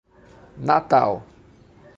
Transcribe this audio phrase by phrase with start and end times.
[0.69, 1.11] Natal